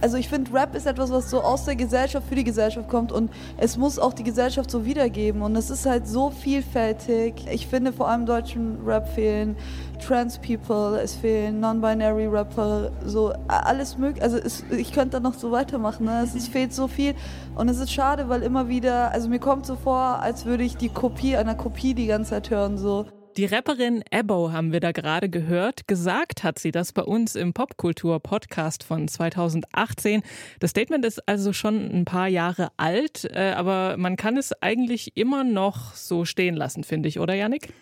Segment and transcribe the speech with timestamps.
[0.00, 3.12] Also ich finde, Rap ist etwas, was so aus der Gesellschaft für die Gesellschaft kommt
[3.12, 7.46] und es muss auch die Gesellschaft so wiedergeben und es ist halt so vielfältig.
[7.50, 9.56] Ich finde vor allem deutschen Rap fehlen
[10.04, 14.22] Trans People, es fehlen Non-Binary Rapper, so alles möglich.
[14.22, 16.06] Also es, ich könnte da noch so weitermachen.
[16.06, 16.22] Ne?
[16.22, 17.14] Es, es fehlt so viel
[17.54, 20.76] und es ist schade, weil immer wieder, also mir kommt so vor, als würde ich
[20.76, 23.06] die Kopie einer Kopie die ganze Zeit hören so.
[23.36, 25.86] Die Rapperin Ebo haben wir da gerade gehört.
[25.86, 30.22] Gesagt hat sie das bei uns im Popkultur-Podcast von 2018.
[30.58, 35.18] Das Statement ist also schon ein paar Jahre alt, äh, aber man kann es eigentlich
[35.18, 37.74] immer noch so stehen lassen, finde ich, oder Yannick?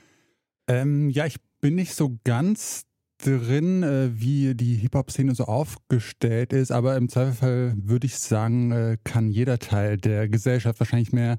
[0.67, 2.87] Ähm, ja, ich bin nicht so ganz
[3.19, 8.97] drin, äh, wie die Hip-Hop-Szene so aufgestellt ist, aber im Zweifelfall würde ich sagen, äh,
[9.05, 11.37] kann jeder Teil der Gesellschaft wahrscheinlich mehr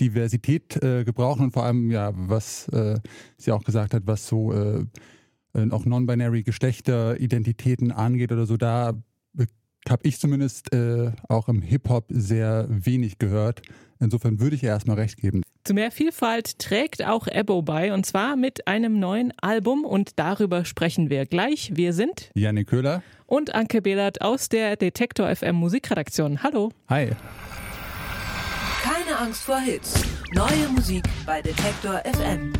[0.00, 2.98] Diversität äh, gebrauchen und vor allem, ja, was äh,
[3.36, 4.84] sie auch gesagt hat, was so äh,
[5.54, 8.94] äh auch non-binary Geschlechteridentitäten angeht oder so, da
[9.88, 13.62] habe ich zumindest äh, auch im Hip-Hop sehr wenig gehört.
[14.00, 15.42] Insofern würde ich ihr erstmal recht geben.
[15.64, 20.64] Zu mehr Vielfalt trägt auch Ebo bei und zwar mit einem neuen Album und darüber
[20.64, 21.72] sprechen wir gleich.
[21.74, 26.42] Wir sind Janik Köhler und Anke Behlert aus der Detektor FM Musikredaktion.
[26.42, 26.70] Hallo.
[26.88, 27.10] Hi.
[29.04, 30.02] Keine Angst vor Hits.
[30.32, 32.52] Neue Musik bei Detektor FM.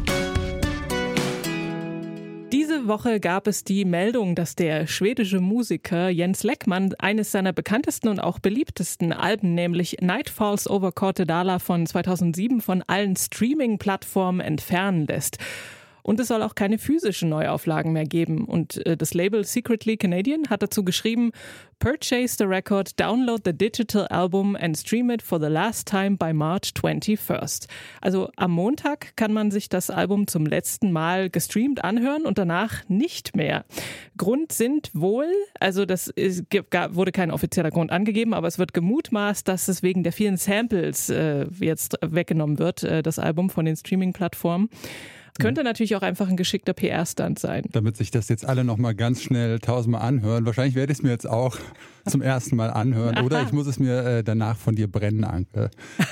[2.53, 8.09] Diese Woche gab es die Meldung, dass der schwedische Musiker Jens Leckmann eines seiner bekanntesten
[8.09, 15.07] und auch beliebtesten Alben, nämlich Night Falls Over Cortedala von 2007 von allen Streaming-Plattformen entfernen
[15.07, 15.39] lässt.
[16.05, 18.45] Und es soll auch keine physischen Neuauflagen mehr geben.
[18.45, 21.33] Und äh, das Label Secretly Canadian hat dazu geschrieben,
[21.79, 26.33] Purchase the record, download the digital album and stream it for the last time by
[26.33, 27.69] March 21st.
[28.03, 32.87] Also am Montag kann man sich das Album zum letzten Mal gestreamt anhören und danach
[32.89, 33.65] nicht mehr.
[34.19, 35.27] Grund sind wohl,
[35.59, 36.45] also das ist,
[36.91, 41.09] wurde kein offizieller Grund angegeben, aber es wird gemutmaßt, dass es wegen der vielen Samples
[41.09, 44.69] äh, jetzt weggenommen wird, äh, das Album von den Streaming-Plattformen.
[45.41, 45.67] Könnte mhm.
[45.67, 47.65] natürlich auch einfach ein geschickter PR-Stand sein.
[47.73, 50.47] Damit sich das jetzt alle nochmal ganz schnell tausendmal anhören.
[50.47, 51.59] Wahrscheinlich werde ich es mir jetzt auch
[52.07, 53.25] zum ersten Mal anhören.
[53.25, 55.71] Oder ich muss es mir äh, danach von dir brennen, Anke.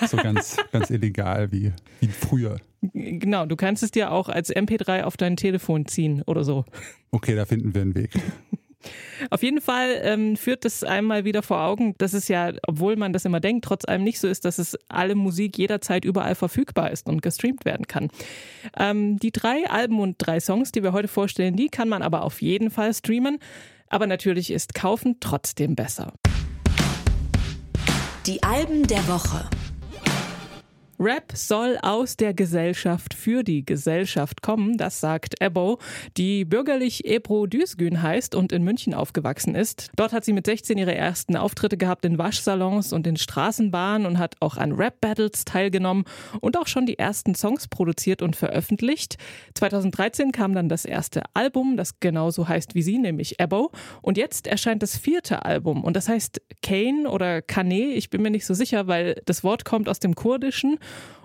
[0.09, 2.57] So ganz, ganz illegal wie, wie früher.
[2.95, 6.65] Genau, du kannst es dir auch als MP3 auf dein Telefon ziehen oder so.
[7.13, 8.11] Okay, da finden wir einen Weg.
[9.31, 13.13] Auf jeden Fall ähm, führt es einmal wieder vor Augen, dass es ja, obwohl man
[13.13, 16.91] das immer denkt, trotz allem nicht so ist, dass es alle Musik jederzeit überall verfügbar
[16.91, 18.09] ist und gestreamt werden kann.
[18.79, 22.25] Ähm, die drei Alben und drei Songs, die wir heute vorstellen, die kann man aber
[22.25, 23.39] auf jeden Fall streamen.
[23.89, 26.15] Aber natürlich ist Kaufen trotzdem besser.
[28.27, 29.51] Die Alben der Woche.
[31.03, 35.81] Rap soll aus der Gesellschaft für die Gesellschaft kommen, das sagt Ebo,
[36.17, 39.91] die bürgerlich Ebro Düsgün heißt und in München aufgewachsen ist.
[39.97, 44.21] Dort hat sie mit 16 ihre ersten Auftritte gehabt in Waschsalons und in Straßenbahnen und
[44.21, 46.05] hat auch an Rap-Battles teilgenommen
[46.41, 49.17] und auch schon die ersten Songs produziert und veröffentlicht.
[49.55, 53.73] 2013 kam dann das erste Album, das genauso heißt wie sie, nämlich Ebo.
[54.03, 58.31] Und jetzt erscheint das vierte Album und das heißt Kane oder Kane, ich bin mir
[58.31, 60.79] nicht so sicher, weil das Wort kommt aus dem Kurdischen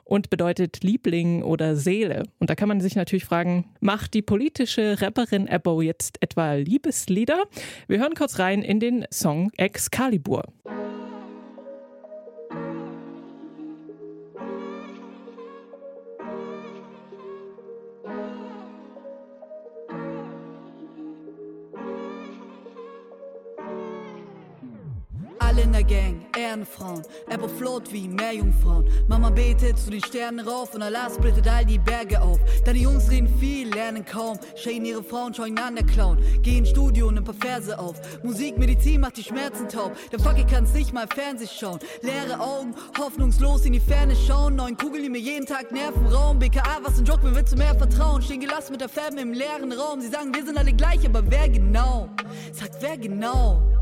[0.07, 2.23] und bedeutet Liebling oder Seele.
[2.39, 7.43] Und da kann man sich natürlich fragen, macht die politische Rapperin Ebo jetzt etwa Liebeslieder?
[7.87, 10.43] Wir hören kurz rein in den Song Excalibur.
[26.57, 28.85] Ehrenfrauen, Apple float wie Meerjungfrauen.
[29.07, 32.39] Mama betet zu den Sternen rauf und Allah splittet all die Berge auf.
[32.65, 34.39] Deine Jungs reden viel, lernen kaum.
[34.55, 36.17] Schäden ihre Frauen, schauen an der Clown.
[36.41, 37.95] Geh ins Studio und ein paar Verse auf.
[38.23, 39.95] Musik, Medizin macht die Schmerzen taub.
[40.11, 41.79] Der ich kann's nicht mal Fernseh schauen.
[42.01, 44.55] Leere Augen, hoffnungslos in die Ferne schauen.
[44.55, 46.07] Neun Kugeln, die mir jeden Tag nerven.
[46.07, 48.21] Raum, BKA, was ein Joke, mir wird zu mehr vertrauen.
[48.21, 50.01] Stehen gelassen mit der Fam im leeren Raum.
[50.01, 52.09] Sie sagen, wir sind alle gleich, aber wer genau?
[52.51, 53.76] Sag, wer genau?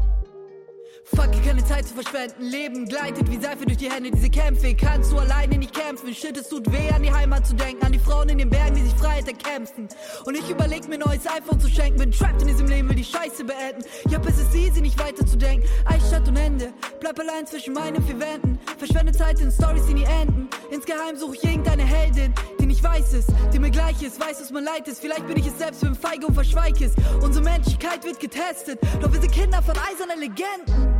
[1.13, 2.41] Fuck, keine Zeit zu verschwenden.
[2.41, 4.09] Leben gleitet wie Seife durch die Hände.
[4.09, 6.11] Diese Kämpfe kannst du alleine nicht kämpfen.
[6.15, 7.85] Shit, es tut weh, an die Heimat zu denken.
[7.85, 9.87] An die Frauen in den Bergen, die sich Freiheit erkämpfen.
[10.25, 11.99] Und ich überleg mir neues iPhone zu schenken.
[11.99, 13.83] Bin trapped in diesem Leben, will die Scheiße beenden.
[14.09, 15.67] Ja, es ist easy, nicht weiter zu denken.
[15.85, 16.73] Eichstadt und Ende.
[16.99, 18.57] Bleib allein zwischen meinen vier Wänden.
[18.79, 20.49] Verschwende Zeit in Stories, die nie enden.
[20.71, 24.51] Insgeheim suche ich irgendeine Heldin, die nicht weiß es, die mir gleich ist, weiß, was
[24.51, 25.01] mein Leid ist.
[25.01, 26.93] Vielleicht bin ich es selbst, bin feige und verschweig es.
[27.21, 30.94] Unsere Menschlichkeit wird getestet, doch wir sind Kinder von eisernen Legenden.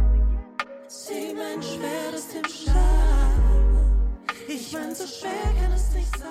[0.97, 2.41] Sie mein Schweres im.
[4.47, 5.29] Ich mein, so schwer
[5.61, 6.29] kann es nicht sein.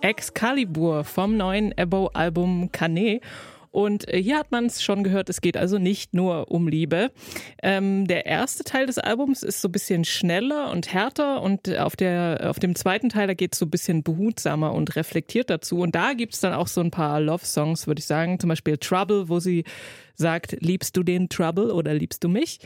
[0.00, 3.22] Excalibur vom neuen Ebo-Album Canet.
[3.70, 7.10] Und äh, hier hat man es schon gehört, es geht also nicht nur um Liebe.
[7.62, 11.96] Ähm, der erste Teil des Albums ist so ein bisschen schneller und härter und auf,
[11.96, 15.80] der, auf dem zweiten Teil, da geht es so ein bisschen behutsamer und reflektiert dazu.
[15.80, 18.40] Und da gibt es dann auch so ein paar Love-Songs, würde ich sagen.
[18.40, 19.64] Zum Beispiel Trouble, wo sie
[20.16, 22.60] sagt, liebst du den Trouble oder liebst du mich?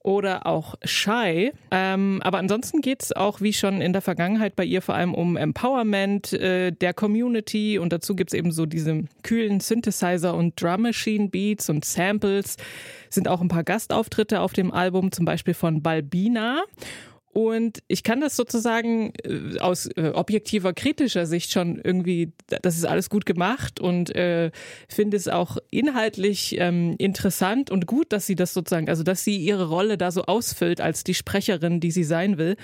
[0.00, 1.52] Oder auch Shy.
[1.70, 5.14] Ähm, aber ansonsten geht es auch, wie schon in der Vergangenheit bei ihr, vor allem
[5.14, 7.78] um Empowerment äh, der Community.
[7.78, 12.56] Und dazu gibt es eben so diese kühlen Synthesizer und Drum Machine Beats und Samples.
[13.10, 16.62] Sind auch ein paar Gastauftritte auf dem Album, zum Beispiel von Balbina.
[17.36, 22.86] Und ich kann das sozusagen äh, aus äh, objektiver, kritischer Sicht schon irgendwie, das ist
[22.86, 24.50] alles gut gemacht und äh,
[24.88, 29.36] finde es auch inhaltlich ähm, interessant und gut, dass sie das sozusagen, also dass sie
[29.36, 32.56] ihre Rolle da so ausfüllt als die Sprecherin, die sie sein will.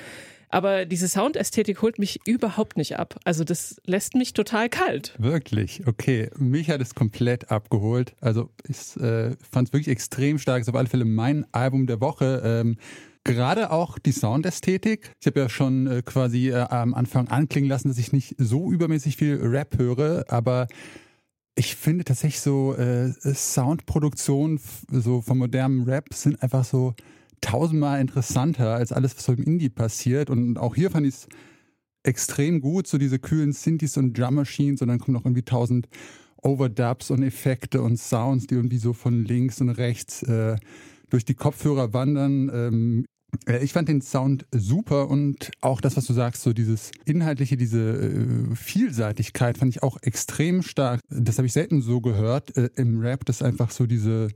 [0.48, 3.18] Aber diese Soundästhetik holt mich überhaupt nicht ab.
[3.24, 5.14] Also das lässt mich total kalt.
[5.18, 6.30] Wirklich, okay.
[6.38, 8.14] Mich hat es komplett abgeholt.
[8.22, 10.62] Also ich äh, fand es wirklich extrem stark.
[10.62, 12.42] Ist auf alle Fälle mein Album der Woche.
[12.42, 12.76] Ähm,
[13.24, 15.14] Gerade auch die Soundästhetik.
[15.20, 18.72] Ich habe ja schon äh, quasi äh, am Anfang anklingen lassen, dass ich nicht so
[18.72, 20.66] übermäßig viel Rap höre, aber
[21.54, 24.58] ich finde tatsächlich so äh, Soundproduktion
[24.90, 26.94] so vom modernen Rap sind einfach so
[27.40, 30.30] tausendmal interessanter als alles, was so im Indie passiert.
[30.30, 31.28] Und auch hier fand ich es
[32.04, 35.88] extrem gut, so diese kühlen Synthes und Drum Machines und dann kommen noch irgendwie tausend
[36.42, 40.56] Overdubs und Effekte und Sounds, die irgendwie so von links und rechts äh,
[41.10, 42.50] durch die Kopfhörer wandern.
[42.52, 43.11] Ähm, äh,
[43.60, 47.80] ich fand den Sound super und auch das, was du sagst, so dieses inhaltliche, diese
[47.80, 51.00] äh, Vielseitigkeit fand ich auch extrem stark.
[51.08, 54.28] Das habe ich selten so gehört äh, im Rap, dass einfach so diese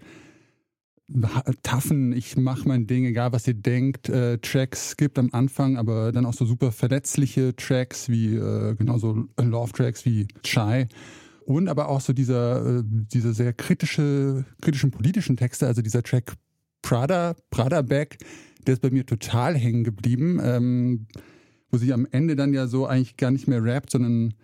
[1.62, 6.10] taffen, ich mache mein Ding, egal was ihr denkt, äh, Tracks gibt am Anfang, aber
[6.10, 10.88] dann auch so super verletzliche Tracks wie äh, genauso Love-Tracks wie Chai
[11.44, 16.34] und aber auch so dieser, äh, diese sehr kritische, kritischen politischen Texte, also dieser Track
[16.86, 18.16] Prada, Prada Bag,
[18.64, 21.08] der ist bei mir total hängen geblieben, ähm,
[21.68, 24.34] wo sie am Ende dann ja so eigentlich gar nicht mehr rappt, sondern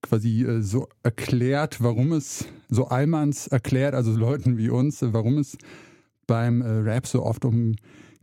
[0.00, 5.58] quasi äh, so erklärt, warum es, so Allmanns erklärt, also Leuten wie uns, warum es
[6.28, 7.74] beim äh, Rap so oft um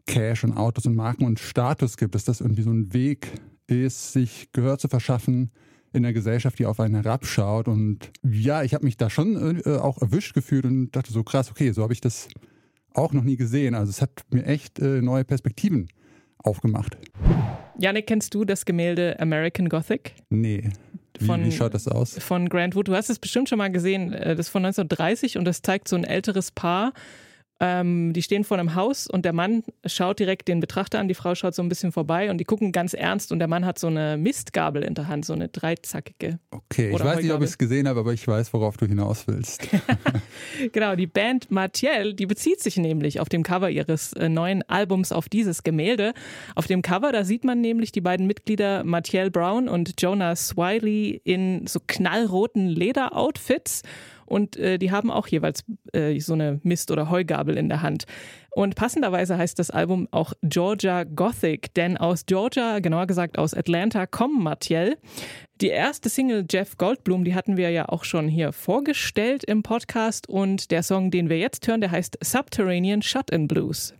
[0.05, 3.27] Cash und Autos und Marken und Status gibt, dass das irgendwie so ein Weg
[3.67, 5.51] ist, sich Gehör zu verschaffen
[5.91, 7.67] in der Gesellschaft, die auf einen herabschaut.
[7.67, 11.51] Und ja, ich habe mich da schon äh, auch erwischt gefühlt und dachte so krass,
[11.51, 12.29] okay, so habe ich das
[12.93, 13.75] auch noch nie gesehen.
[13.75, 15.87] Also es hat mir echt äh, neue Perspektiven
[16.39, 16.97] aufgemacht.
[17.79, 20.13] Janik, kennst du das Gemälde American Gothic?
[20.29, 20.69] Nee.
[21.19, 22.17] Wie, von, wie schaut das aus?
[22.19, 22.87] Von Grant Wood.
[22.87, 24.13] Du hast es bestimmt schon mal gesehen.
[24.13, 26.93] Äh, das ist von 1930 und das zeigt so ein älteres Paar,
[27.59, 31.15] ähm, die stehen vor einem Haus und der Mann schaut direkt den Betrachter an, die
[31.15, 33.79] Frau schaut so ein bisschen vorbei und die gucken ganz ernst und der Mann hat
[33.79, 36.39] so eine Mistgabel in der Hand, so eine dreizackige.
[36.51, 39.27] Okay, ich weiß nicht, ob ich es gesehen habe, aber ich weiß, worauf du hinaus
[39.27, 39.67] willst.
[40.71, 45.11] genau, die Band Martial, die bezieht sich nämlich auf dem Cover ihres äh, neuen Albums
[45.11, 46.13] auf dieses Gemälde.
[46.55, 51.21] Auf dem Cover, da sieht man nämlich die beiden Mitglieder Martial Brown und Jonas Wiley
[51.23, 53.81] in so knallroten Lederoutfits
[54.27, 55.63] und äh, die haben auch jeweils
[55.93, 58.05] äh, so eine Mist- oder Heugabel in der Hand.
[58.51, 64.07] Und passenderweise heißt das Album auch Georgia Gothic, denn aus Georgia, genauer gesagt aus Atlanta,
[64.07, 64.97] kommen Mathiel.
[65.61, 70.27] Die erste Single Jeff Goldblum, die hatten wir ja auch schon hier vorgestellt im Podcast
[70.27, 73.93] und der Song, den wir jetzt hören, der heißt Subterranean Shut-in Blues.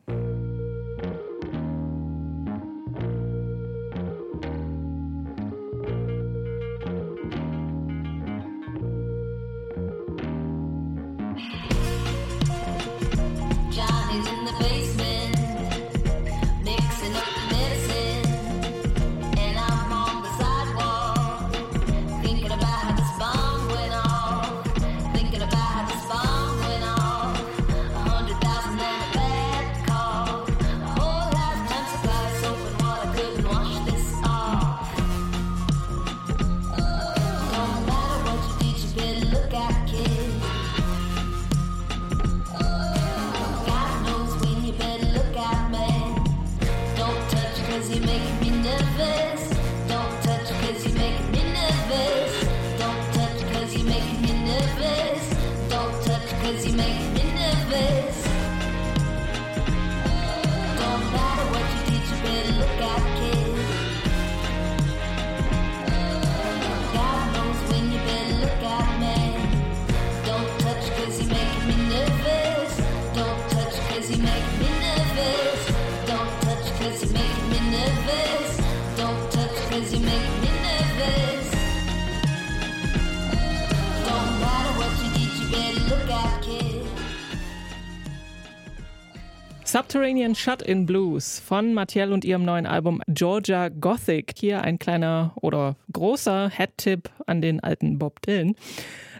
[90.28, 94.34] Subterranean Shut-In Blues von Mathiel und ihrem neuen Album Georgia Gothic.
[94.38, 98.56] Hier ein kleiner oder großer Head-Tipp an den alten Bob Dylan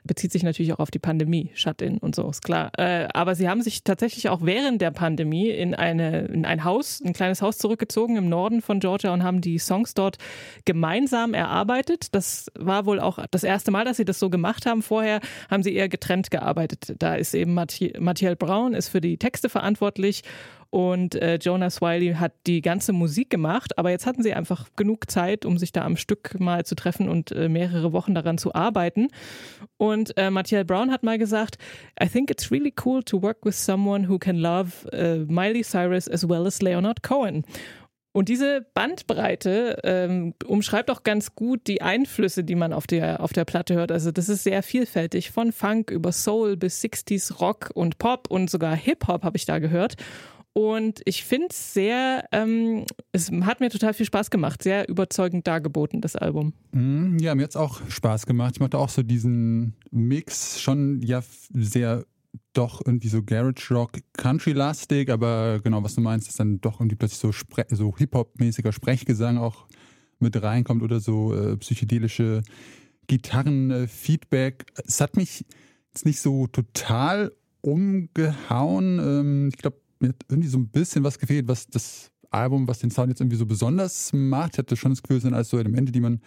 [0.08, 2.72] bezieht sich natürlich auch auf die Pandemie, Shut-in und so, ist klar.
[2.78, 7.02] Äh, aber sie haben sich tatsächlich auch während der Pandemie in, eine, in ein Haus,
[7.06, 10.18] ein kleines Haus zurückgezogen im Norden von Georgia und haben die Songs dort
[10.66, 12.16] gemeinsam erarbeitet.
[12.16, 14.82] Das war wohl auch das erste Mal, dass sie das so gemacht haben.
[14.82, 15.20] Vorher
[15.52, 16.96] haben sie eher getrennt gearbeitet.
[17.00, 20.24] Da ist eben Mathiel Braun ist für die Texte verantwortlich
[20.70, 25.10] und äh, Jonas Wiley hat die ganze Musik gemacht, aber jetzt hatten sie einfach genug
[25.10, 28.54] Zeit, um sich da am Stück mal zu treffen und äh, mehrere Wochen daran zu
[28.54, 29.08] arbeiten.
[29.78, 31.58] Und äh, Mathiel Brown hat mal gesagt,
[32.02, 36.10] I think it's really cool to work with someone who can love uh, Miley Cyrus
[36.10, 37.44] as well as Leonard Cohen.
[38.18, 43.32] Und diese Bandbreite ähm, umschreibt auch ganz gut die Einflüsse, die man auf der, auf
[43.32, 43.92] der Platte hört.
[43.92, 48.50] Also das ist sehr vielfältig, von Funk über Soul bis 60s Rock und Pop und
[48.50, 49.98] sogar Hip-Hop habe ich da gehört.
[50.58, 55.46] Und ich finde es sehr, ähm, es hat mir total viel Spaß gemacht, sehr überzeugend
[55.46, 56.52] dargeboten, das Album.
[56.72, 58.56] Mm, ja, mir hat es auch Spaß gemacht.
[58.56, 61.22] Ich mochte auch so diesen Mix, schon ja
[61.54, 62.06] sehr
[62.54, 66.96] doch irgendwie so Garage Rock, Country-lastig, aber genau, was du meinst, ist dann doch irgendwie
[66.96, 67.32] plötzlich so,
[67.70, 69.68] so Hip-Hop-mäßiger Sprechgesang auch
[70.18, 72.42] mit reinkommt oder so äh, psychedelische
[73.06, 74.66] Gitarren-Feedback.
[74.88, 75.46] es hat mich
[75.94, 78.98] jetzt nicht so total umgehauen.
[78.98, 82.80] Ähm, ich glaube, mir hat irgendwie so ein bisschen was gefehlt, was das Album, was
[82.80, 84.54] den Sound jetzt irgendwie so besonders macht.
[84.54, 86.22] Ich hatte schon das Gefühl, es sind alles so Elemente, die man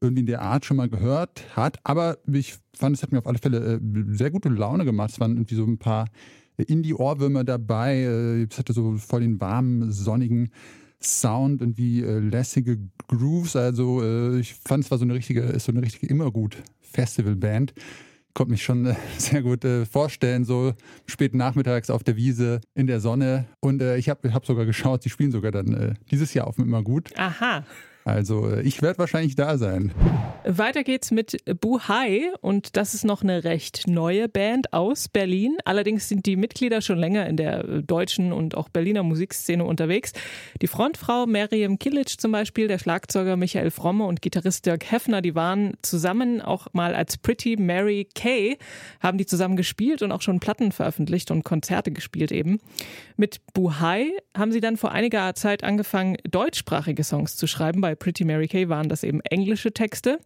[0.00, 1.78] irgendwie in der Art schon mal gehört hat.
[1.84, 5.10] Aber ich fand, es hat mir auf alle Fälle äh, sehr gute Laune gemacht.
[5.10, 6.08] Es waren irgendwie so ein paar
[6.56, 7.96] Indie-Ohrwürmer dabei.
[7.98, 10.50] Äh, es hatte so voll den warmen, sonnigen
[11.00, 12.78] Sound, und wie äh, lässige
[13.08, 13.56] Grooves.
[13.56, 17.74] Also ich fand, es war so eine richtige, ist so eine richtige immer gut Festivalband
[18.34, 20.74] konnte mich schon äh, sehr gut äh, vorstellen, so
[21.06, 23.46] spät nachmittags auf der Wiese in der Sonne.
[23.60, 26.82] Und äh, ich habe hab sogar geschaut, sie spielen sogar dann dieses Jahr auf immer
[26.82, 27.12] gut.
[27.16, 27.64] Aha.
[28.04, 29.92] Also äh, ich werde wahrscheinlich da sein.
[30.44, 35.56] Weiter geht's mit Buhai und das ist noch eine recht neue Band aus Berlin.
[35.64, 40.12] Allerdings sind die Mitglieder schon länger in der äh, deutschen und auch Berliner Musikszene unterwegs.
[40.60, 45.34] Die Frontfrau Miriam Kilic zum Beispiel, der Schlagzeuger Michael Fromme und Gitarrist Dirk Heffner, die
[45.34, 48.58] waren zusammen auch mal als Pretty Mary Kay,
[49.00, 52.60] haben die zusammen gespielt und auch schon Platten veröffentlicht und Konzerte gespielt eben.
[53.16, 57.96] Mit Buhai haben sie dann vor einiger Zeit angefangen, deutschsprachige Songs zu schreiben bei bei
[57.96, 60.18] Pretty Mary Kay waren das eben englische Texte.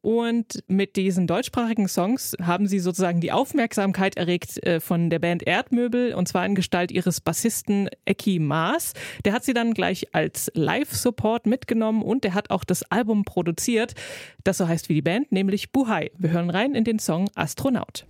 [0.00, 5.44] Und mit diesen deutschsprachigen Songs haben sie sozusagen die Aufmerksamkeit erregt äh, von der Band
[5.44, 8.94] Erdmöbel und zwar in Gestalt ihres Bassisten Eki Maas.
[9.24, 13.94] Der hat sie dann gleich als Live-Support mitgenommen und der hat auch das Album produziert,
[14.42, 16.10] das so heißt wie die Band, nämlich Buhai.
[16.18, 18.04] Wir hören rein in den Song Astronaut.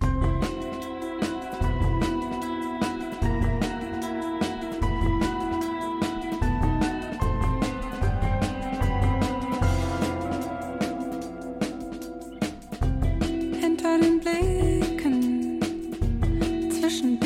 [16.93, 17.22] Russian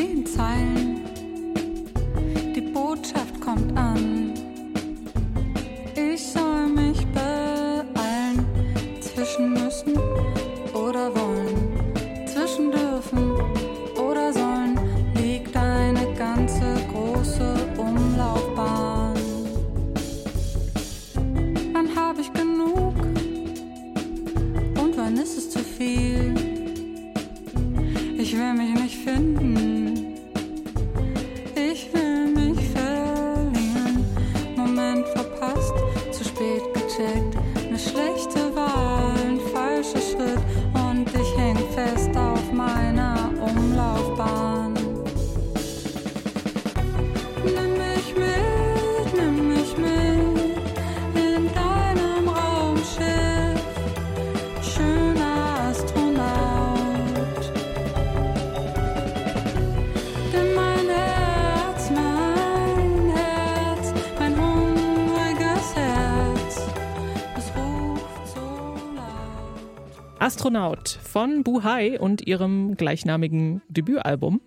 [70.28, 74.42] Astronaut von Buhai und ihrem gleichnamigen Debütalbum.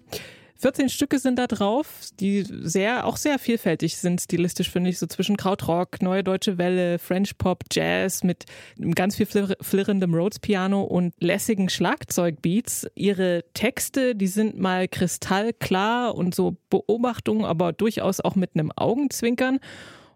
[0.56, 1.86] 14 Stücke sind da drauf,
[2.20, 6.98] die sehr, auch sehr vielfältig sind, stilistisch finde ich, so zwischen Krautrock, Neue Deutsche Welle,
[6.98, 8.44] French Pop, Jazz mit
[8.94, 9.26] ganz viel
[9.58, 12.86] flirrendem Rhodes Piano und lässigen Schlagzeugbeats.
[12.94, 19.60] Ihre Texte, die sind mal kristallklar und so Beobachtungen, aber durchaus auch mit einem Augenzwinkern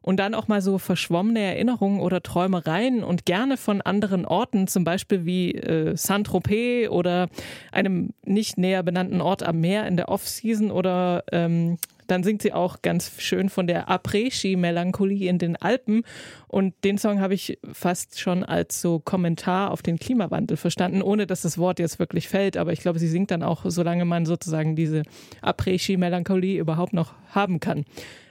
[0.05, 4.85] und dann auch mal so verschwommene Erinnerungen oder Träumereien und gerne von anderen Orten, zum
[4.85, 7.29] Beispiel wie äh, Saint-Tropez oder
[7.73, 12.53] einem nicht näher benannten Ort am Meer in der Off-Season oder ähm, Dann singt sie
[12.53, 16.03] auch ganz schön von der Après-Ski-Melancholie in den Alpen.
[16.49, 21.27] Und den Song habe ich fast schon als so Kommentar auf den Klimawandel verstanden, ohne
[21.27, 22.57] dass das Wort jetzt wirklich fällt.
[22.57, 25.03] Aber ich glaube, sie singt dann auch, solange man sozusagen diese
[25.41, 27.85] Après-Ski-Melancholie überhaupt noch haben kann.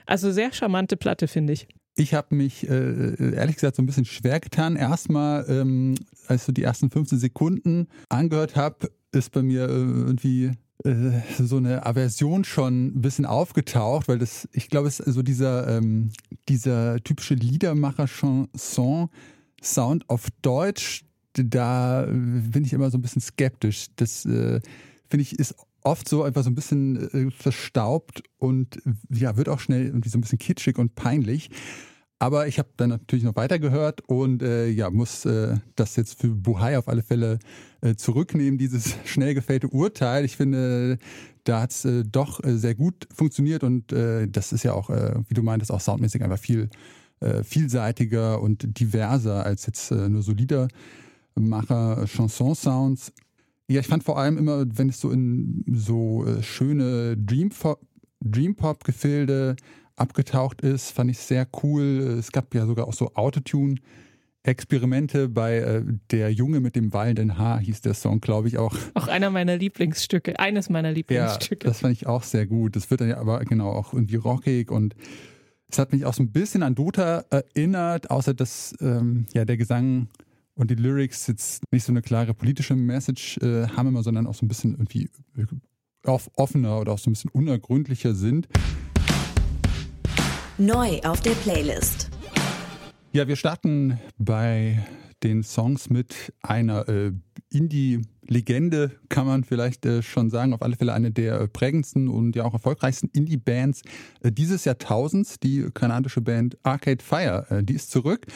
[0.06, 1.68] Also sehr charmante Platte, finde ich.
[1.96, 4.74] Ich habe mich äh, ehrlich gesagt so ein bisschen schwer getan.
[4.76, 5.94] Erstmal, ähm,
[6.26, 10.50] als du die ersten 15 Sekunden angehört habe, ist bei mir äh, irgendwie
[10.84, 15.22] äh, so eine Aversion schon ein bisschen aufgetaucht, weil das, ich glaube, es ist so
[15.22, 16.10] dieser, ähm,
[16.48, 21.04] dieser typische Liedermacher-Chanson-Sound auf Deutsch,
[21.36, 23.86] da bin ich immer so ein bisschen skeptisch.
[23.96, 24.60] Das äh,
[25.08, 29.60] finde ich ist oft so einfach so ein bisschen äh, verstaubt und ja, wird auch
[29.60, 31.50] schnell irgendwie so ein bisschen kitschig und peinlich.
[32.18, 36.28] Aber ich habe dann natürlich noch weitergehört und äh, ja, muss äh, das jetzt für
[36.28, 37.38] Buhai auf alle Fälle
[37.82, 40.24] äh, zurücknehmen, dieses schnell gefällte Urteil.
[40.24, 40.98] Ich finde,
[41.44, 44.90] da hat es äh, doch äh, sehr gut funktioniert und äh, das ist ja auch,
[44.90, 46.68] wie du meintest, auch soundmäßig einfach viel
[47.42, 50.68] vielseitiger und diverser als jetzt nur solider
[51.36, 53.12] Macher Chanson-Sounds.
[53.68, 59.56] Ja, ich fand vor allem immer, wenn es so in so äh, schöne Dream-Pop-Gefilde
[59.96, 62.16] abgetaucht ist, fand ich sehr cool.
[62.18, 63.76] Es gab ja sogar auch so Autotune.
[64.46, 68.76] Experimente bei äh, Der Junge mit dem wallenden Haar hieß der Song, glaube ich auch.
[68.92, 71.66] Auch einer meiner Lieblingsstücke, eines meiner Lieblingsstücke.
[71.66, 72.76] Ja, das fand ich auch sehr gut.
[72.76, 74.94] Das wird dann ja aber genau auch irgendwie rockig und
[75.68, 79.56] es hat mich auch so ein bisschen an Dota erinnert, außer dass ähm, ja der
[79.56, 80.08] Gesang
[80.56, 84.34] und die Lyrics jetzt nicht so eine klare politische Message äh, haben immer, sondern auch
[84.34, 85.08] so ein bisschen irgendwie
[86.04, 88.48] offener oder auch so ein bisschen unergründlicher sind.
[90.58, 92.10] Neu auf der Playlist.
[93.12, 94.84] Ja, wir starten bei
[95.22, 97.12] den Songs mit einer äh,
[97.50, 100.52] Indie-Legende, kann man vielleicht äh, schon sagen.
[100.52, 103.82] Auf alle Fälle eine der prägendsten und ja auch erfolgreichsten Indie-Bands
[104.20, 105.40] äh, dieses Jahrtausends.
[105.40, 108.26] Die kanadische Band Arcade Fire, äh, die ist zurück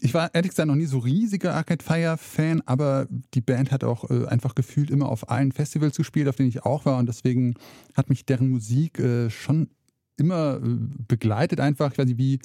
[0.00, 3.84] ich war ehrlich gesagt noch nie so riesiger Arcade Fire Fan, aber die Band hat
[3.84, 7.06] auch äh, einfach gefühlt immer auf allen Festivals gespielt, auf denen ich auch war und
[7.06, 7.54] deswegen
[7.96, 9.70] hat mich deren Musik äh, schon
[10.16, 10.60] immer äh,
[11.06, 11.92] begleitet einfach.
[11.92, 12.38] Ich weiß nicht, wie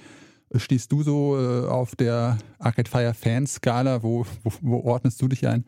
[0.49, 4.03] äh, stehst du so äh, auf der Arcade Fire Fanskala?
[4.03, 5.65] Wo, wo, wo ordnest du dich ein?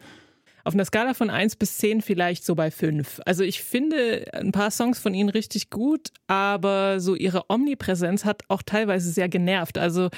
[0.65, 3.21] Auf einer Skala von 1 bis 10 vielleicht so bei 5.
[3.23, 8.41] Also ich finde ein paar Songs von ihnen richtig gut, aber so ihre Omnipräsenz hat
[8.47, 9.78] auch teilweise sehr genervt.
[9.78, 10.10] Also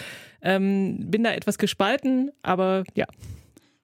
[0.42, 3.08] ähm, bin da etwas gespalten, aber ja.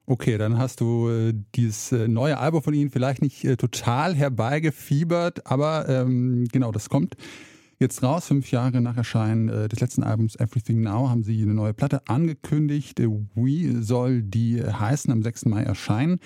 [0.05, 4.15] Okay, dann hast du äh, dieses äh, neue Album von ihnen vielleicht nicht äh, total
[4.15, 7.17] herbeigefiebert, aber ähm, genau, das kommt
[7.79, 8.27] jetzt raus.
[8.27, 12.07] Fünf Jahre nach Erscheinen äh, des letzten Albums Everything Now haben sie eine neue Platte
[12.07, 12.99] angekündigt.
[12.99, 15.45] Äh, We soll die heißen, am 6.
[15.45, 16.19] Mai erscheinen.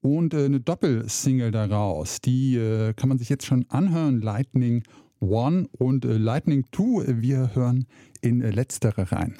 [0.00, 4.20] Und äh, eine Doppelsingle daraus, die äh, kann man sich jetzt schon anhören.
[4.20, 4.82] Lightning
[5.20, 7.04] One und äh, Lightning Two.
[7.06, 7.86] Wir hören
[8.20, 9.34] in äh, letztere rein.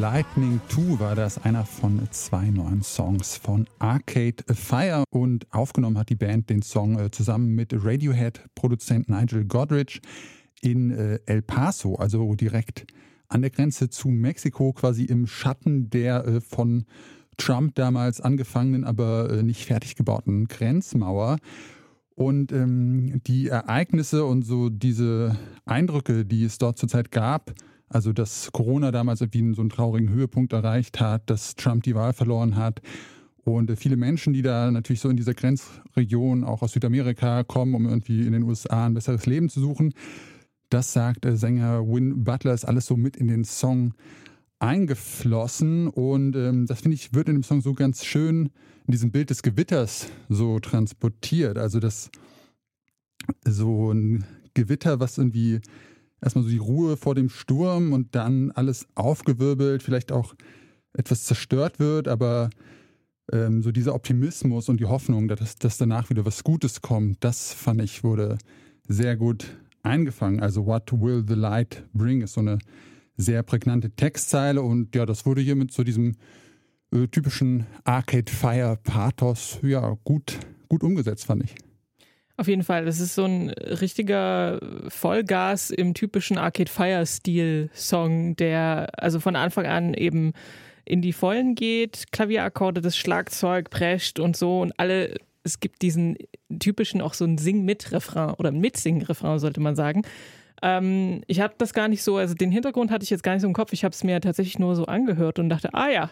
[0.00, 6.08] Lightning 2 war das einer von zwei neuen Songs von Arcade Fire und aufgenommen hat
[6.08, 10.00] die Band den Song äh, zusammen mit Radiohead-Produzent Nigel Godrich
[10.62, 12.86] in äh, El Paso, also direkt
[13.28, 16.86] an der Grenze zu Mexiko, quasi im Schatten der äh, von
[17.36, 21.36] Trump damals angefangenen, aber nicht fertig gebauten Grenzmauer.
[22.14, 25.36] Und ähm, die Ereignisse und so diese
[25.66, 27.52] Eindrücke, die es dort zurzeit gab,
[27.92, 32.12] Also, dass Corona damals irgendwie so einen traurigen Höhepunkt erreicht hat, dass Trump die Wahl
[32.12, 32.80] verloren hat.
[33.42, 37.86] Und viele Menschen, die da natürlich so in dieser Grenzregion auch aus Südamerika kommen, um
[37.86, 39.92] irgendwie in den USA ein besseres Leben zu suchen.
[40.68, 43.94] Das sagt Sänger Win Butler, ist alles so mit in den Song
[44.60, 45.88] eingeflossen.
[45.88, 48.50] Und ähm, das finde ich, wird in dem Song so ganz schön
[48.86, 51.58] in diesem Bild des Gewitters so transportiert.
[51.58, 52.10] Also das
[53.44, 54.24] so ein
[54.54, 55.60] Gewitter, was irgendwie
[56.20, 60.34] erstmal so die Ruhe vor dem Sturm und dann alles aufgewirbelt, vielleicht auch
[60.92, 62.50] etwas zerstört wird, aber
[63.32, 67.52] ähm, so dieser Optimismus und die Hoffnung, dass, dass danach wieder was Gutes kommt, das
[67.52, 68.38] fand ich wurde
[68.88, 70.40] sehr gut eingefangen.
[70.40, 72.58] Also What will the light bring ist so eine
[73.16, 76.16] sehr prägnante Textzeile und ja, das wurde hier mit so diesem
[76.92, 80.38] äh, typischen Arcade Fire Pathos ja gut
[80.70, 81.54] gut umgesetzt, fand ich.
[82.40, 88.34] Auf jeden Fall, das ist so ein richtiger Vollgas im typischen Arcade Fire Stil Song,
[88.34, 90.32] der also von Anfang an eben
[90.86, 96.16] in die Vollen geht, Klavierakkorde, das Schlagzeug prescht und so und alle es gibt diesen
[96.58, 100.00] typischen auch so ein Sing-mit-Refrain oder Mitsing-Refrain, sollte man sagen.
[100.62, 103.42] Ähm, ich hatte das gar nicht so, also den Hintergrund hatte ich jetzt gar nicht
[103.42, 103.74] so im Kopf.
[103.74, 106.10] Ich habe es mir tatsächlich nur so angehört und dachte, ah ja,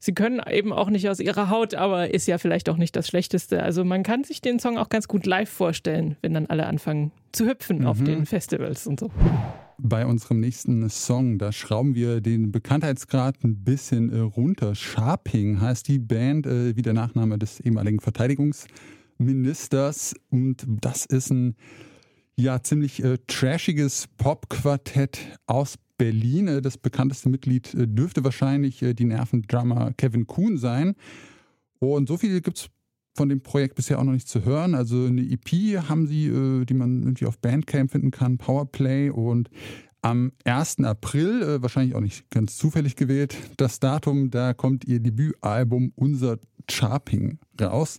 [0.00, 3.08] Sie können eben auch nicht aus ihrer Haut, aber ist ja vielleicht auch nicht das
[3.08, 3.62] Schlechteste.
[3.62, 7.12] Also man kann sich den Song auch ganz gut live vorstellen, wenn dann alle anfangen
[7.32, 7.86] zu hüpfen mhm.
[7.86, 9.10] auf den Festivals und so.
[9.80, 14.74] Bei unserem nächsten Song, da schrauben wir den Bekanntheitsgrad ein bisschen äh, runter.
[14.74, 20.14] Sharping heißt die Band, äh, wie der Nachname des ehemaligen Verteidigungsministers.
[20.30, 21.54] Und das ist ein
[22.34, 26.48] ja ziemlich äh, trashiges Popquartett aus Berlin.
[26.48, 30.94] Äh, das bekannteste Mitglied äh, dürfte wahrscheinlich äh, die Nervendrummer Kevin Kuhn sein.
[31.80, 32.70] Und so viel gibt es
[33.14, 34.74] von dem Projekt bisher auch noch nicht zu hören.
[34.74, 36.28] Also eine EP haben sie,
[36.66, 39.10] die man irgendwie auf Bandcamp finden kann, Powerplay.
[39.10, 39.50] Und
[40.02, 40.80] am 1.
[40.84, 46.38] April, wahrscheinlich auch nicht ganz zufällig gewählt, das Datum, da kommt ihr Debütalbum Unser
[46.70, 47.98] Charping raus.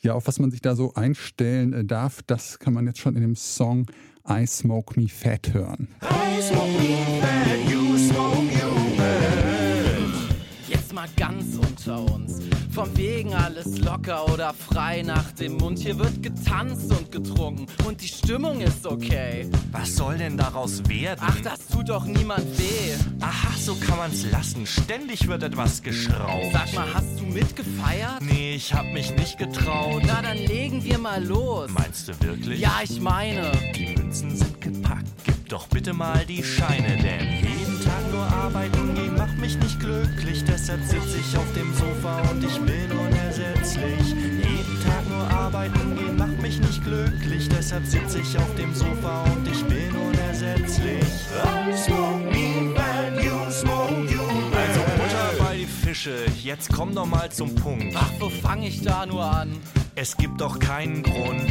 [0.00, 3.22] Ja, auf was man sich da so einstellen darf, das kann man jetzt schon in
[3.22, 3.86] dem Song
[4.26, 5.88] I Smoke Me Fat hören.
[6.00, 10.36] I smoke me fat, you smoke you fat.
[10.66, 12.40] Jetzt mal ganz unter uns.
[12.74, 15.78] Vom wegen alles locker oder frei nach dem Mund.
[15.78, 19.48] Hier wird getanzt und getrunken und die Stimmung ist okay.
[19.70, 21.20] Was soll denn daraus werden?
[21.24, 22.94] Ach, das tut doch niemand weh.
[23.20, 24.66] Aha, so kann man's lassen.
[24.66, 26.52] Ständig wird etwas geschraubt.
[26.52, 28.20] Sag mal, hast du mitgefeiert?
[28.22, 30.02] Nee, ich hab mich nicht getraut.
[30.04, 31.70] Na, dann legen wir mal los.
[31.70, 32.58] Meinst du wirklich?
[32.58, 33.52] Ja, ich meine.
[33.76, 35.06] Die Münzen sind gepackt.
[35.22, 37.53] Gib doch bitte mal die Scheine, denn jeden
[37.84, 40.44] Tag nur arbeiten gehen macht mich nicht glücklich.
[40.44, 44.10] Deshalb sitze ich auf dem Sofa und ich bin unersetzlich.
[44.10, 47.48] Jeden Tag nur arbeiten gehen macht mich nicht glücklich.
[47.48, 51.04] Deshalb sitze ich auf dem Sofa und ich bin unersetzlich.
[51.44, 54.68] I smoke me bad, you smoke you bad.
[54.68, 57.94] Also Butter bei die Fische, jetzt komm doch mal zum Punkt.
[57.96, 59.50] Ach, wo fange ich da nur an?
[59.94, 61.50] Es gibt doch keinen Grund.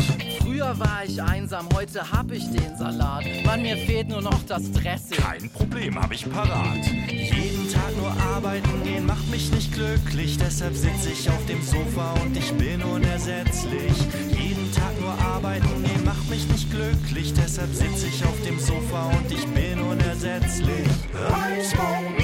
[0.54, 3.24] Früher war ich einsam, heute hab ich den Salat.
[3.44, 5.18] Mann, mir fehlt nur noch das Dressing.
[5.18, 6.86] Kein Problem, hab ich parat.
[7.10, 10.38] Jeden Tag nur arbeiten gehen macht mich nicht glücklich.
[10.38, 13.94] Deshalb sitze ich auf dem Sofa und ich bin unersetzlich.
[14.30, 17.34] Jeden Tag nur arbeiten gehen macht mich nicht glücklich.
[17.34, 20.88] Deshalb sitze ich auf dem Sofa und ich bin unersetzlich.
[21.16, 22.23] I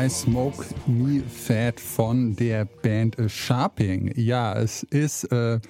[0.00, 4.10] I Smoke Me Fat von der Band Sharping.
[4.16, 5.60] Ja, es ist äh,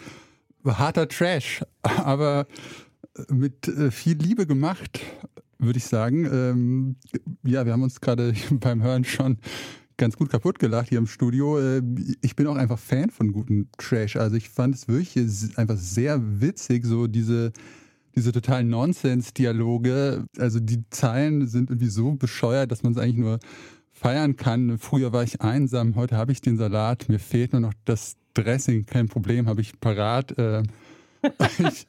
[0.65, 2.47] harter Trash, aber
[3.29, 5.01] mit äh, viel Liebe gemacht,
[5.59, 6.27] würde ich sagen.
[6.27, 6.97] Ähm,
[7.43, 9.39] ja, wir haben uns gerade beim Hören schon
[9.97, 11.59] ganz gut kaputt gelacht hier im Studio.
[11.59, 11.83] Äh,
[12.23, 14.15] ich bin auch einfach Fan von guten Trash.
[14.15, 17.51] Also ich fand es wirklich einfach sehr witzig, so diese
[18.15, 20.27] diese totalen Nonsens-Dialoge.
[20.39, 23.39] Also die Zeilen sind irgendwie so bescheuert, dass man es eigentlich nur
[24.01, 24.79] feiern kann.
[24.79, 28.87] Früher war ich einsam, heute habe ich den Salat, mir fehlt nur noch das Dressing,
[28.87, 30.37] kein Problem, habe ich parat.
[30.39, 30.63] Äh,
[31.59, 31.87] ich,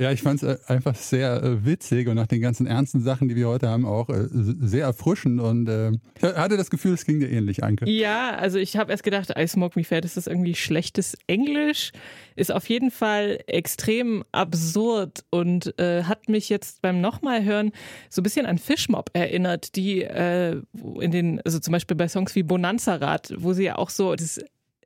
[0.00, 3.28] ja, ich fand es äh, einfach sehr äh, witzig und nach den ganzen ernsten Sachen,
[3.28, 7.20] die wir heute haben, auch äh, sehr erfrischend und äh, hatte das Gefühl, es ging
[7.20, 7.88] dir ähnlich, Anke.
[7.88, 11.92] Ja, also ich habe erst gedacht, I Smoke Me Fat, ist das irgendwie schlechtes Englisch?
[12.34, 17.72] Ist auf jeden Fall extrem absurd und äh, hat mich jetzt beim nochmal hören
[18.08, 20.62] so ein bisschen an Fishmob erinnert, die äh,
[20.98, 24.14] in den, also zum Beispiel bei Songs wie Bonanza Rad, wo sie ja auch so
[24.14, 24.40] das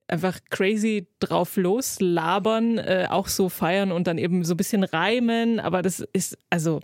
[0.08, 5.60] einfach crazy drauf loslabern, äh, auch so feiern und dann eben so ein bisschen reimen.
[5.60, 6.80] Aber das ist, also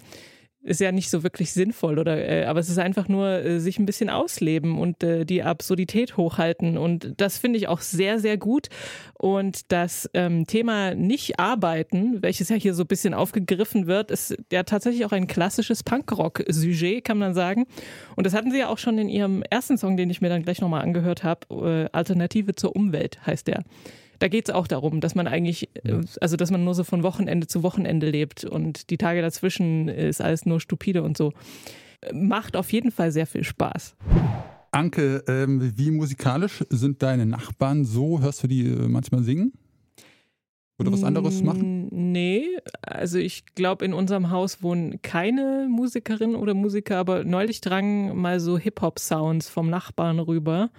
[0.62, 3.78] ist ja nicht so wirklich sinnvoll oder äh, aber es ist einfach nur äh, sich
[3.78, 6.76] ein bisschen ausleben und äh, die Absurdität hochhalten.
[6.76, 8.68] Und das finde ich auch sehr sehr gut.
[9.14, 14.36] Und das ähm, Thema nicht arbeiten, welches ja hier so ein bisschen aufgegriffen wird, ist
[14.52, 17.66] ja tatsächlich auch ein klassisches Punkrock Sujet, kann man sagen.
[18.16, 20.42] Und das hatten sie ja auch schon in ihrem ersten Song, den ich mir dann
[20.42, 23.64] gleich nochmal angehört habe, äh, Alternative zur Umwelt heißt der
[24.20, 27.02] da geht es auch darum, dass man eigentlich, äh, also dass man nur so von
[27.02, 31.32] Wochenende zu Wochenende lebt und die Tage dazwischen ist alles nur stupide und so.
[32.12, 33.96] Macht auf jeden Fall sehr viel Spaß.
[34.72, 38.20] Anke, ähm, wie musikalisch sind deine Nachbarn so?
[38.20, 39.52] Hörst du die äh, manchmal singen?
[40.78, 41.88] Oder was anderes machen?
[41.90, 42.46] Nee,
[42.80, 48.40] also ich glaube, in unserem Haus wohnen keine Musikerinnen oder Musiker, aber neulich drangen mal
[48.40, 50.70] so Hip-Hop-Sounds vom Nachbarn rüber.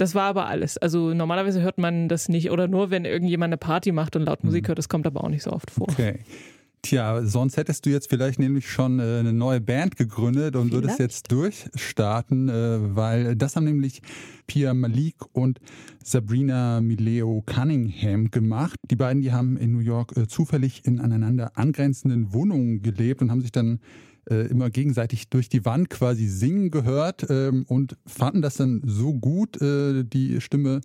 [0.00, 0.78] Das war aber alles.
[0.78, 4.44] Also normalerweise hört man das nicht oder nur, wenn irgendjemand eine Party macht und laut
[4.44, 4.68] Musik mhm.
[4.68, 4.78] hört.
[4.78, 5.88] Das kommt aber auch nicht so oft vor.
[5.90, 6.20] Okay.
[6.82, 10.84] Tja, sonst hättest du jetzt vielleicht nämlich schon äh, eine neue Band gegründet und vielleicht?
[10.84, 14.00] würdest jetzt durchstarten, äh, weil das haben nämlich
[14.46, 15.60] Pia Malik und
[16.02, 18.80] Sabrina Mileo Cunningham gemacht.
[18.90, 23.30] Die beiden, die haben in New York äh, zufällig in aneinander angrenzenden Wohnungen gelebt und
[23.30, 23.80] haben sich dann
[24.30, 29.14] äh, immer gegenseitig durch die Wand quasi singen gehört ähm, und fanden das dann so
[29.14, 30.80] gut, äh, die Stimme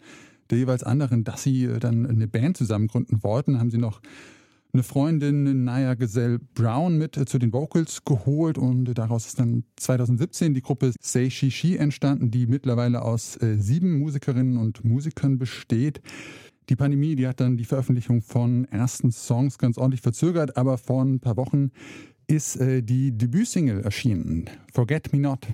[0.49, 3.59] der jeweils anderen, dass sie äh, dann eine Band zusammen gründen wollten.
[3.59, 4.01] Haben sie noch
[4.73, 9.63] eine Freundin, Naya Gesell Brown, mit äh, zu den Vocals geholt und daraus ist dann
[9.77, 15.37] 2017 die Gruppe Say She She entstanden, die mittlerweile aus äh, sieben Musikerinnen und Musikern
[15.37, 16.01] besteht.
[16.69, 21.03] Die Pandemie, die hat dann die Veröffentlichung von ersten Songs ganz ordentlich verzögert, aber vor
[21.03, 21.71] ein paar Wochen
[22.27, 25.47] ist äh, die Debütsingle erschienen, Forget Me Not.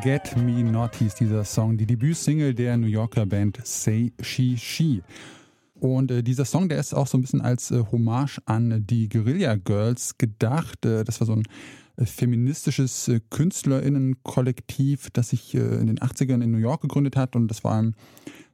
[0.00, 5.02] Forget Me Not hieß dieser Song, die Debütsingle der New Yorker Band Say She She.
[5.74, 9.08] Und äh, dieser Song, der ist auch so ein bisschen als äh, Hommage an die
[9.08, 10.86] Guerilla Girls gedacht.
[10.86, 11.42] Äh, das war so ein
[11.96, 17.34] äh, feministisches äh, KünstlerInnen-Kollektiv, das sich äh, in den 80ern in New York gegründet hat.
[17.34, 17.84] Und das war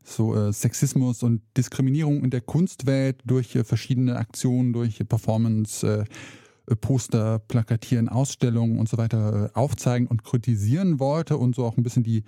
[0.02, 6.04] so Sexismus und Diskriminierung in der Kunstwelt durch verschiedene Aktionen, durch Performance äh,
[6.80, 11.82] Poster, Plakatieren, Ausstellungen und so weiter äh, aufzeigen und kritisieren wollte und so auch ein
[11.82, 12.24] bisschen die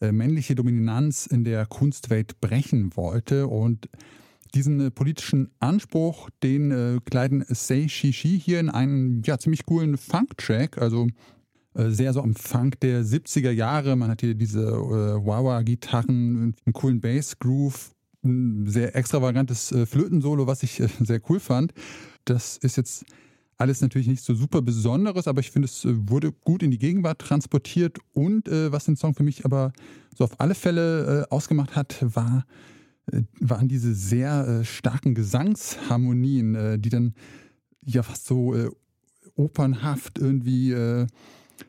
[0.00, 3.48] äh, männliche Dominanz in der Kunstwelt brechen wollte.
[3.48, 3.88] Und
[4.54, 10.78] diesen politischen Anspruch, den äh, kleiden Say Shishi hier in einen ja, ziemlich coolen Funk-Track,
[10.78, 11.08] also
[11.74, 13.96] äh, sehr so am Funk der 70er Jahre.
[13.96, 17.92] Man hat hier diese äh, Wawa-Gitarren, einen coolen Bass-Groove,
[18.24, 21.72] ein sehr extravagantes äh, Flötensolo, was ich äh, sehr cool fand.
[22.24, 23.04] Das ist jetzt
[23.58, 26.78] alles natürlich nicht so super Besonderes, aber ich finde, es äh, wurde gut in die
[26.78, 27.98] Gegenwart transportiert.
[28.12, 29.72] Und äh, was den Song für mich aber
[30.16, 32.46] so auf alle Fälle äh, ausgemacht hat, war,
[33.12, 37.14] äh, waren diese sehr äh, starken Gesangsharmonien, äh, die dann
[37.84, 38.54] ja fast so
[39.34, 40.74] opernhaft irgendwie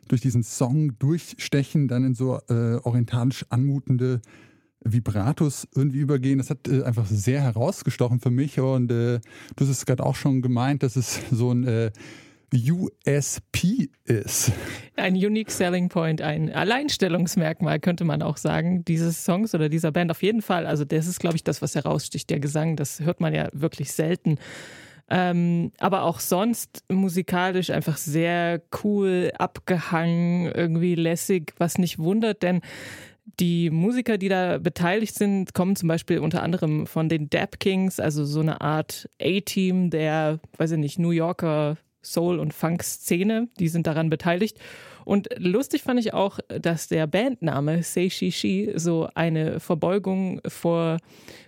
[0.07, 4.19] durch diesen Song durchstechen, dann in so orientalisch anmutende
[4.83, 6.37] Vibratos irgendwie übergehen.
[6.37, 9.19] Das hat äh, einfach sehr herausgestochen für mich und äh,
[9.55, 11.91] du hast es gerade auch schon gemeint, dass es so ein äh,
[12.53, 14.51] USP ist.
[14.95, 20.11] Ein Unique Selling Point, ein Alleinstellungsmerkmal könnte man auch sagen, dieses Songs oder dieser Band
[20.11, 20.65] auf jeden Fall.
[20.65, 22.29] Also das ist, glaube ich, das, was heraussticht.
[22.29, 24.37] Der Gesang, das hört man ja wirklich selten.
[25.11, 32.61] Ähm, aber auch sonst musikalisch einfach sehr cool, abgehangen, irgendwie lässig, was nicht wundert, denn
[33.39, 37.99] die Musiker, die da beteiligt sind, kommen zum Beispiel unter anderem von den Dap Kings,
[37.99, 43.49] also so eine Art A-Team der, weiß ich nicht, New Yorker Soul- und Funk-Szene.
[43.59, 44.57] Die sind daran beteiligt.
[45.05, 50.97] Und lustig fand ich auch, dass der Bandname Say She She so eine Verbeugung vor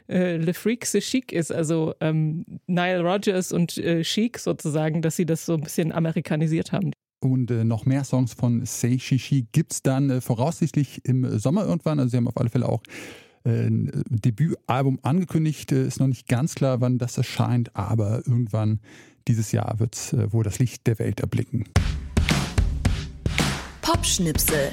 [0.10, 5.16] äh, Le Freak the Chic ist, also ähm, Nile Rodgers und äh, Chic sozusagen, dass
[5.16, 6.92] sie das so ein bisschen amerikanisiert haben.
[7.24, 12.00] Und äh, noch mehr Songs von Say Shishi es dann äh, voraussichtlich im Sommer irgendwann.
[12.00, 12.82] Also sie haben auf alle Fälle auch
[13.44, 15.72] äh, ein Debütalbum angekündigt.
[15.72, 18.80] Äh, ist noch nicht ganz klar, wann das erscheint, aber irgendwann
[19.28, 21.66] dieses Jahr wird es äh, wohl das Licht der Welt erblicken.
[23.82, 24.72] Popschnipsel.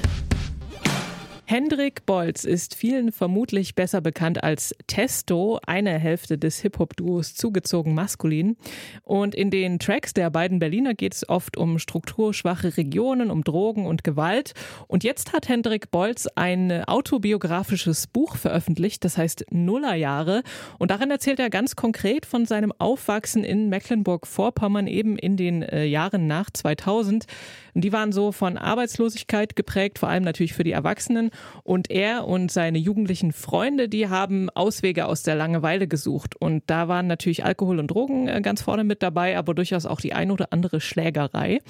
[1.51, 8.55] Hendrik Bolz ist vielen vermutlich besser bekannt als Testo, eine Hälfte des Hip-Hop-Duos zugezogen maskulin.
[9.01, 13.87] Und in den Tracks der beiden Berliner geht es oft um strukturschwache Regionen, um Drogen
[13.87, 14.53] und Gewalt.
[14.85, 20.43] Und jetzt hat Hendrik Bolz ein autobiografisches Buch veröffentlicht, das heißt Nullerjahre.
[20.77, 25.85] Und darin erzählt er ganz konkret von seinem Aufwachsen in Mecklenburg-Vorpommern eben in den äh,
[25.85, 27.25] Jahren nach 2000.
[27.73, 31.31] Und die waren so von Arbeitslosigkeit geprägt, vor allem natürlich für die Erwachsenen.
[31.63, 36.35] Und er und seine jugendlichen Freunde, die haben Auswege aus der Langeweile gesucht.
[36.35, 40.01] Und da waren natürlich Alkohol und Drogen äh, ganz vorne mit dabei, aber durchaus auch
[40.01, 41.61] die ein oder andere Schlägerei.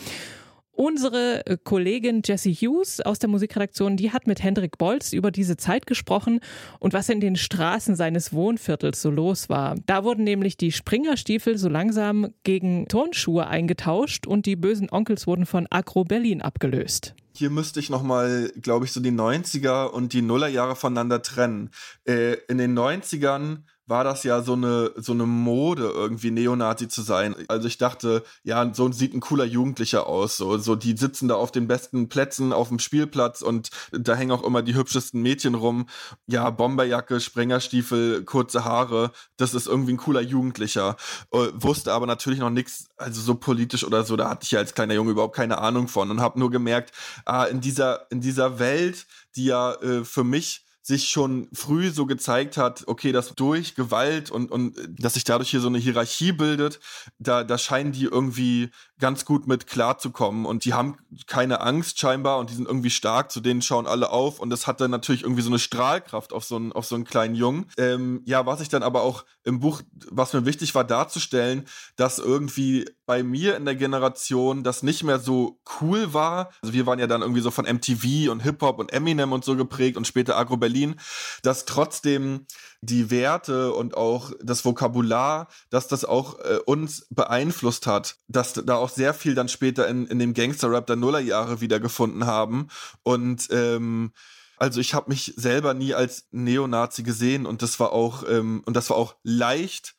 [0.82, 5.58] Unsere äh, Kollegin Jessie Hughes aus der Musikredaktion, die hat mit Hendrik Bolz über diese
[5.58, 6.40] Zeit gesprochen
[6.80, 9.76] und was in den Straßen seines Wohnviertels so los war.
[9.88, 15.46] Da wurden nämlich die Springerstiefel so langsam gegen Turnschuhe eingetauscht und die bösen Onkels wurden
[15.46, 20.22] von Agro Berlin abgelöst hier müsste ich nochmal, glaube ich, so die 90er und die
[20.22, 21.70] Nullerjahre voneinander trennen.
[22.04, 27.02] Äh, in den 90ern war das ja so eine, so eine Mode, irgendwie Neonazi zu
[27.02, 27.36] sein.
[27.48, 30.38] Also ich dachte, ja, so sieht ein cooler Jugendlicher aus.
[30.38, 34.32] So, so die sitzen da auf den besten Plätzen auf dem Spielplatz und da hängen
[34.32, 35.88] auch immer die hübschesten Mädchen rum.
[36.28, 39.12] Ja, Bomberjacke, Sprengerstiefel, kurze Haare.
[39.38, 40.96] Das ist irgendwie ein cooler Jugendlicher.
[41.32, 44.60] Äh, wusste aber natürlich noch nichts, also so politisch oder so, da hatte ich ja
[44.60, 46.92] als kleiner Junge überhaupt keine Ahnung von und habe nur gemerkt,
[47.26, 52.06] ah, in dieser, in dieser Welt, die ja äh, für mich sich schon früh so
[52.06, 56.32] gezeigt hat, okay, dass durch Gewalt und, und dass sich dadurch hier so eine Hierarchie
[56.32, 56.80] bildet,
[57.20, 62.38] da, da scheinen die irgendwie ganz gut mit klarzukommen und die haben keine Angst scheinbar
[62.38, 65.24] und die sind irgendwie stark, zu denen schauen alle auf und das hat dann natürlich
[65.24, 67.66] irgendwie so eine Strahlkraft auf so einen, auf so einen kleinen Jungen.
[67.78, 69.82] Ähm, ja, was ich dann aber auch im Buch,
[70.12, 75.20] was mir wichtig war darzustellen, dass irgendwie bei mir in der Generation das nicht mehr
[75.20, 76.52] so cool war.
[76.62, 79.56] Also wir waren ja dann irgendwie so von MTV und Hip-Hop und Eminem und so
[79.56, 80.96] geprägt und später Agro Berlin,
[81.42, 82.46] dass trotzdem
[82.82, 88.76] die Werte und auch das Vokabular, dass das auch äh, uns beeinflusst hat, dass da
[88.76, 92.68] auch sehr viel dann später in, in dem Gangster-Rap der Nullerjahre wiedergefunden haben
[93.04, 94.12] und ähm,
[94.58, 98.76] also ich habe mich selber nie als Neonazi gesehen und das war auch ähm, und
[98.76, 99.96] das war auch leicht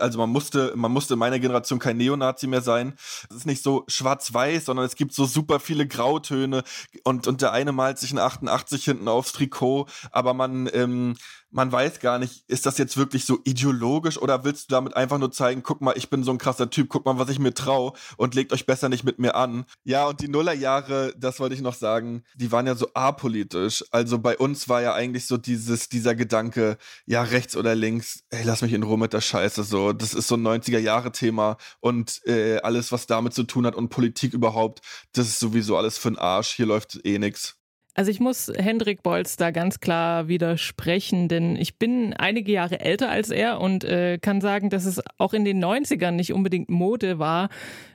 [0.00, 2.94] also man musste, man musste in meiner Generation kein Neonazi mehr sein.
[3.30, 6.62] Es ist nicht so schwarz-weiß, sondern es gibt so super viele Grautöne
[7.04, 11.16] und, und der eine malt sich ein 88 hinten aufs Trikot, aber man, ähm,
[11.50, 15.18] man weiß gar nicht, ist das jetzt wirklich so ideologisch oder willst du damit einfach
[15.18, 17.54] nur zeigen, guck mal, ich bin so ein krasser Typ, guck mal, was ich mir
[17.54, 19.64] trau und legt euch besser nicht mit mir an.
[19.84, 23.84] Ja, und die Nullerjahre, das wollte ich noch sagen, die waren ja so apolitisch.
[23.90, 28.42] Also bei uns war ja eigentlich so dieses, dieser Gedanke, ja, rechts oder links, ey,
[28.44, 29.92] lass mich in Ruhe mit der Scheiße, so.
[29.92, 34.34] Das ist so ein 90er-Jahre-Thema und äh, alles, was damit zu tun hat und Politik
[34.34, 34.80] überhaupt,
[35.12, 36.50] das ist sowieso alles für den Arsch.
[36.50, 37.57] Hier läuft eh nix.
[37.98, 43.10] Also ich muss Hendrik Bolz da ganz klar widersprechen, denn ich bin einige Jahre älter
[43.10, 47.18] als er und äh, kann sagen, dass es auch in den 90ern nicht unbedingt Mode
[47.18, 47.48] war,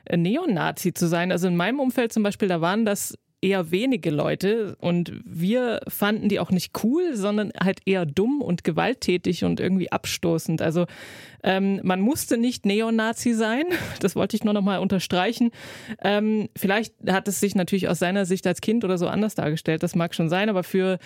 [0.04, 1.32] äh, Neonazi zu sein.
[1.32, 6.30] Also in meinem Umfeld zum Beispiel, da waren das eher wenige Leute und wir fanden
[6.30, 10.62] die auch nicht cool, sondern halt eher dumm und gewalttätig und irgendwie abstoßend.
[10.62, 10.86] Also
[11.42, 13.64] ähm, man musste nicht Neonazi sein,
[14.00, 15.50] das wollte ich nur noch mal unterstreichen.
[16.02, 19.82] Ähm, vielleicht hat es sich natürlich aus seiner Sicht als Kind oder so anders dargestellt,
[19.82, 20.98] das mag schon sein, aber für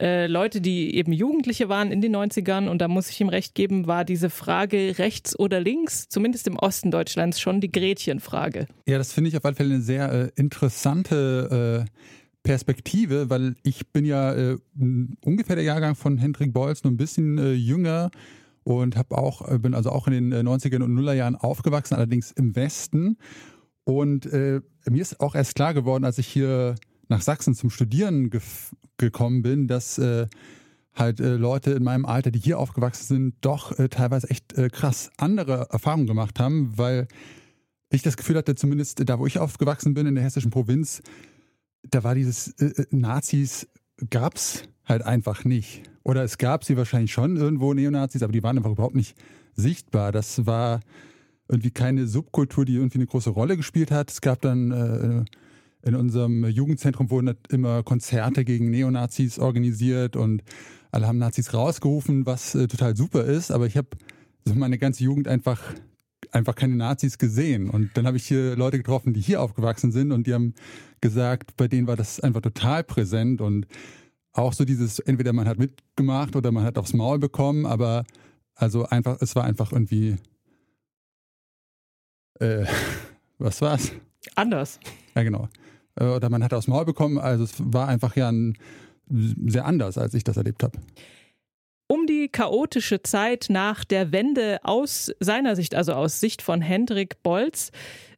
[0.00, 3.54] äh, Leute, die eben Jugendliche waren in den 90ern, und da muss ich ihm recht
[3.54, 8.66] geben, war diese Frage rechts oder links, zumindest im Osten Deutschlands, schon die Gretchenfrage.
[8.86, 11.90] Ja, das finde ich auf alle Fälle eine sehr äh, interessante äh,
[12.42, 14.56] Perspektive, weil ich bin ja äh,
[15.24, 18.10] ungefähr der Jahrgang von Hendrik Beuys, nur ein bisschen äh, jünger
[18.64, 22.56] und habe auch, äh, bin also auch in den 90er und Nullerjahren aufgewachsen, allerdings im
[22.56, 23.18] Westen.
[23.84, 26.76] Und äh, mir ist auch erst klar geworden, als ich hier
[27.10, 28.30] nach Sachsen zum Studieren
[28.96, 30.28] gekommen bin, dass äh,
[30.94, 34.68] halt äh, Leute in meinem Alter, die hier aufgewachsen sind, doch äh, teilweise echt äh,
[34.68, 37.08] krass andere Erfahrungen gemacht haben, weil
[37.90, 41.02] ich das Gefühl hatte, zumindest da, wo ich aufgewachsen bin, in der hessischen Provinz,
[41.82, 43.68] da war dieses äh, äh Nazis,
[44.08, 45.82] gab's halt einfach nicht.
[46.04, 49.16] Oder es gab sie wahrscheinlich schon irgendwo Neonazis, aber die waren einfach überhaupt nicht
[49.54, 50.12] sichtbar.
[50.12, 50.80] Das war
[51.48, 54.10] irgendwie keine Subkultur, die irgendwie eine große Rolle gespielt hat.
[54.10, 55.24] Es gab dann äh,
[55.82, 60.42] in unserem Jugendzentrum wurden immer Konzerte gegen Neonazis organisiert und
[60.90, 63.50] alle haben Nazis rausgerufen, was äh, total super ist.
[63.50, 63.88] Aber ich habe
[64.44, 65.74] so meine ganze Jugend einfach
[66.32, 67.70] einfach keine Nazis gesehen.
[67.70, 70.54] Und dann habe ich hier Leute getroffen, die hier aufgewachsen sind und die haben
[71.00, 73.66] gesagt, bei denen war das einfach total präsent und
[74.32, 78.04] auch so dieses, entweder man hat mitgemacht oder man hat aufs Maul bekommen, aber
[78.54, 80.16] also einfach, es war einfach irgendwie,
[82.38, 82.64] äh,
[83.38, 83.92] was war's?
[84.36, 84.78] Anders.
[85.14, 85.48] Ja, genau.
[86.00, 88.56] Äh, oder man hat aufs Maul bekommen, also es war einfach ja ein,
[89.08, 90.78] sehr anders, als ich das erlebt habe
[91.90, 97.20] um die chaotische Zeit nach der Wende aus seiner Sicht, also aus Sicht von Hendrik
[97.24, 97.72] Bolz,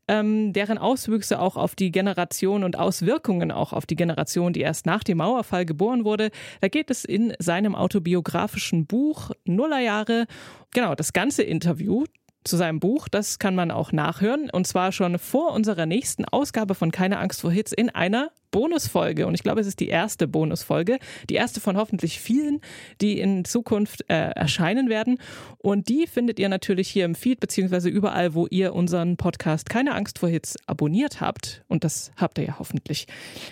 [0.09, 4.85] ähm, deren Auswüchse auch auf die Generation und Auswirkungen auch auf die Generation, die erst
[4.85, 6.31] nach dem Mauerfall geboren wurde.
[6.61, 10.27] Da geht es in seinem autobiografischen Buch Nullerjahre.
[10.75, 12.05] Genau, das ganze Interview
[12.45, 13.09] zu seinem Buch.
[13.09, 14.51] Das kann man auch nachhören.
[14.51, 19.27] Und zwar schon vor unserer nächsten Ausgabe von Keine Angst vor Hits in einer Bonusfolge.
[19.27, 20.99] Und ich glaube, es ist die erste Bonusfolge.
[21.29, 22.61] Die erste von hoffentlich vielen,
[23.01, 25.19] die in Zukunft äh, erscheinen werden.
[25.59, 29.95] Und die findet ihr natürlich hier im Feed, beziehungsweise überall, wo ihr unseren Podcast Keine
[29.95, 31.65] Angst vor Hits abonniert habt.
[31.69, 33.07] Und das habt ihr ja hoffentlich.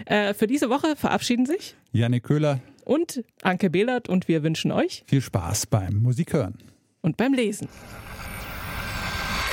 [0.06, 4.08] Äh, für diese Woche verabschieden sich Janik Köhler und Anke Behlert.
[4.08, 6.58] Und wir wünschen euch viel Spaß beim Musikhören
[7.00, 7.68] und beim Lesen.